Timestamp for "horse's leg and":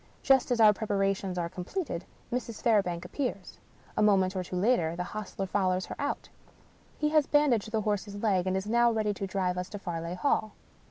7.81-8.57